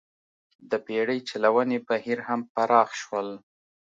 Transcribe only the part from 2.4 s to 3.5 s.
پراخ شول